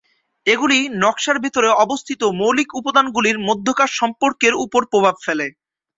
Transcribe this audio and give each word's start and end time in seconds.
এগুলি 0.47 0.79
নকশার 1.01 1.37
ভেতরে 1.43 1.69
অবস্থিত 1.83 2.21
মৌলিক 2.39 2.69
উপাদানগুলির 2.79 3.37
মধ্যকার 3.47 3.89
সম্পর্কের 3.99 4.53
উপর 4.65 4.81
প্রভাব 4.91 5.15
ফেলে। 5.25 5.47